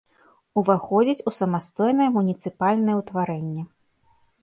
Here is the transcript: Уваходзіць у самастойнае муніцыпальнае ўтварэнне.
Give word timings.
Уваходзіць 0.61 1.25
у 1.27 1.35
самастойнае 1.41 2.09
муніцыпальнае 2.19 2.99
ўтварэнне. 3.05 3.63